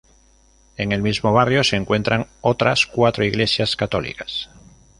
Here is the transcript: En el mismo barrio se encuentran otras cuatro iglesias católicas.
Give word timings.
En 0.77 0.93
el 0.93 1.03
mismo 1.03 1.31
barrio 1.31 1.63
se 1.63 1.75
encuentran 1.75 2.25
otras 2.41 2.87
cuatro 2.87 3.23
iglesias 3.23 3.75
católicas. 3.75 4.49